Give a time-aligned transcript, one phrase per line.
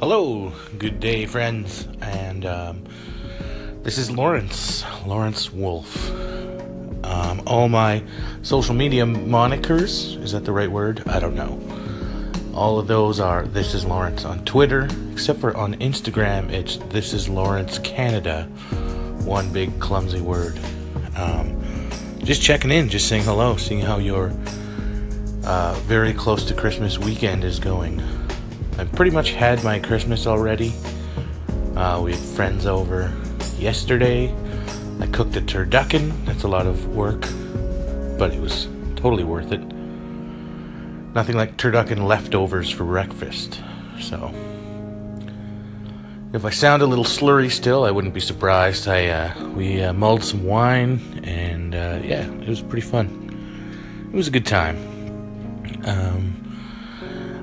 [0.00, 2.84] Hello, good day, friends, and um,
[3.82, 6.10] this is Lawrence, Lawrence Wolf.
[7.04, 8.02] Um, all my
[8.40, 11.02] social media monikers, is that the right word?
[11.06, 11.60] I don't know.
[12.54, 17.12] All of those are This is Lawrence on Twitter, except for on Instagram, it's This
[17.12, 18.44] is Lawrence Canada.
[19.26, 20.58] One big clumsy word.
[21.14, 21.62] Um,
[22.20, 24.32] just checking in, just saying hello, seeing how your
[25.44, 28.02] uh, very close to Christmas weekend is going.
[28.80, 30.72] I've pretty much had my Christmas already.
[31.76, 33.12] Uh, we had friends over
[33.58, 34.34] yesterday.
[35.00, 36.24] I cooked a turducken.
[36.24, 37.20] That's a lot of work,
[38.18, 39.60] but it was totally worth it.
[41.14, 43.60] Nothing like turducken leftovers for breakfast.
[44.00, 44.32] So,
[46.32, 48.88] if I sound a little slurry still, I wouldn't be surprised.
[48.88, 54.08] I uh, we uh, mulled some wine, and uh, yeah, it was pretty fun.
[54.10, 54.78] It was a good time.
[55.84, 56.40] Um,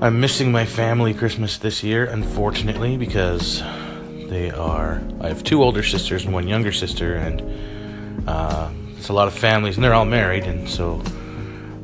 [0.00, 3.62] I'm missing my family Christmas this year, unfortunately, because
[4.28, 5.02] they are.
[5.20, 9.34] I have two older sisters and one younger sister, and uh, it's a lot of
[9.34, 11.02] families, and they're all married, and so,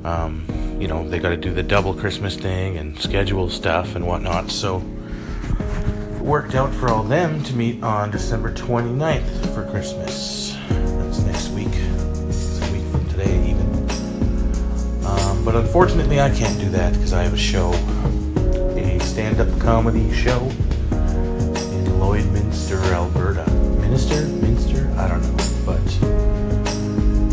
[0.04, 0.46] um,
[0.80, 4.50] you know, they got to do the double Christmas thing and schedule stuff and whatnot.
[4.50, 10.45] So, it worked out for all them to meet on December 29th for Christmas.
[15.56, 17.72] But unfortunately, I can't do that because I have a show
[18.76, 23.50] a stand up comedy show in Lloydminster, Alberta.
[23.80, 24.26] Minister?
[24.26, 24.92] Minster?
[24.98, 25.34] I don't know.
[25.64, 25.80] But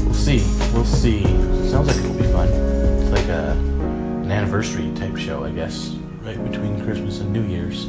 [0.06, 0.42] we'll see.
[0.72, 1.24] We'll see.
[1.70, 2.48] Sounds like it'll be fun.
[2.48, 5.90] It's like a, an anniversary type show, I guess,
[6.22, 7.88] right between Christmas and New Year's.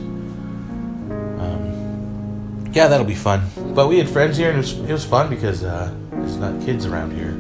[1.39, 3.49] Um, yeah, that'll be fun.
[3.73, 6.61] But we had friends here, and it was, it was fun because uh, there's not
[6.65, 7.35] kids around here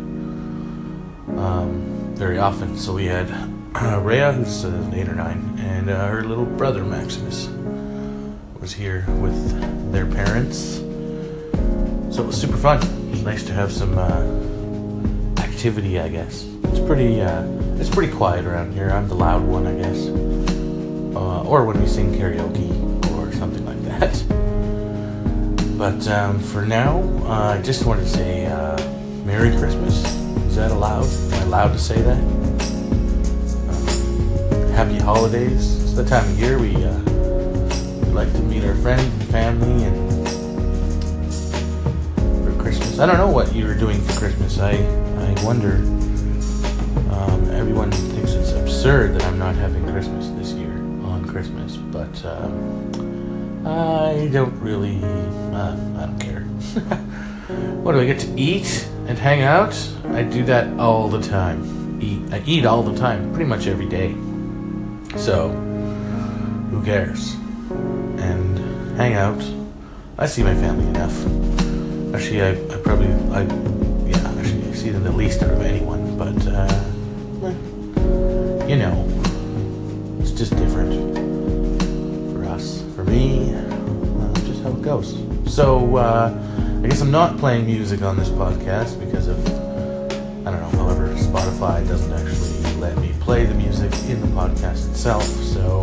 [1.38, 2.76] um, very often.
[2.78, 3.30] So we had
[3.74, 7.48] uh, Rhea, who's uh, eight or nine, and uh, her little brother Maximus
[8.60, 10.76] was here with their parents.
[12.14, 12.80] So it was super fun.
[12.82, 16.46] It was nice to have some uh, activity, I guess.
[16.64, 17.44] It's pretty, uh,
[17.78, 18.90] it's pretty quiet around here.
[18.90, 20.06] I'm the loud one, I guess,
[21.16, 22.70] uh, or when we sing karaoke
[23.12, 24.24] or something like that.
[25.76, 28.46] But um, for now, I just wanted to say
[29.24, 30.23] Merry Christmas.
[30.54, 31.04] Is that allowed?
[31.04, 32.16] Am I allowed to say that?
[34.70, 35.82] happy holidays.
[35.82, 36.96] It's the time of year we, uh,
[38.06, 40.28] we like to meet our friends and family and
[42.44, 43.00] for Christmas.
[43.00, 44.60] I don't know what you're doing for Christmas.
[44.60, 45.78] I, I wonder.
[47.10, 50.70] Um, everyone thinks it's absurd that I'm not having Christmas this year
[51.02, 52.46] on Christmas, but uh,
[53.68, 55.02] I don't really.
[55.02, 56.42] Uh, I don't care.
[57.82, 59.74] what do I get to eat and hang out?
[60.14, 62.00] I do that all the time.
[62.00, 62.32] Eat.
[62.32, 64.14] I eat all the time, pretty much every day.
[65.16, 65.48] So,
[66.70, 67.34] who cares?
[68.18, 69.42] And hang out.
[70.16, 71.14] I see my family enough.
[72.14, 73.42] Actually, I, I probably, I,
[74.06, 76.68] yeah, actually, I see them the least out of anyone, but, uh,
[78.68, 78.94] you know,
[80.20, 80.94] it's just different
[82.32, 82.84] for us.
[82.94, 85.18] For me, uh, just how it goes.
[85.52, 86.32] So, uh,
[86.84, 89.53] I guess I'm not playing music on this podcast because of,
[90.46, 94.90] I don't know, however, Spotify doesn't actually let me play the music in the podcast
[94.90, 95.82] itself, so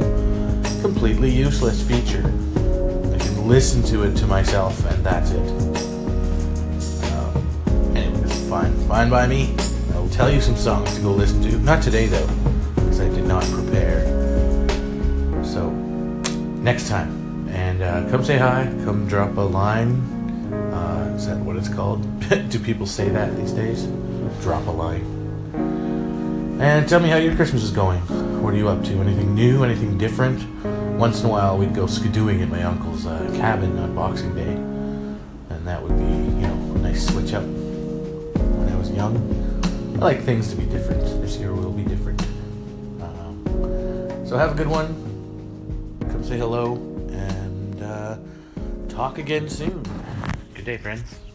[0.83, 2.23] completely useless feature.
[2.23, 5.39] I can listen to it to myself, and that's it.
[7.11, 9.55] Um, anyways, fine, fine by me.
[9.95, 11.57] I will tell you some songs to go listen to.
[11.57, 12.27] Not today though,
[12.75, 14.05] because I did not prepare.
[15.43, 18.71] So next time, and uh, come say hi.
[18.85, 19.95] Come drop a line.
[20.71, 22.05] Uh, is that what it's called?
[22.49, 23.87] Do people say that these days?
[24.41, 25.21] Drop a line.
[26.61, 27.99] And tell me how your Christmas is going.
[28.41, 28.93] What are you up to?
[29.01, 29.63] Anything new?
[29.63, 30.43] Anything different?
[30.97, 34.53] Once in a while, we'd go skidooing at my uncle's uh, cabin on Boxing Day,
[35.49, 37.43] and that would be, you know, a nice switch up.
[37.43, 39.17] When I was young,
[39.95, 41.01] I like things to be different.
[41.21, 42.21] This year will be different.
[43.01, 43.43] Um,
[44.27, 44.87] so have a good one.
[46.11, 46.75] Come say hello,
[47.09, 48.17] and uh,
[48.89, 49.83] talk again soon.
[50.53, 51.30] Good day, friends.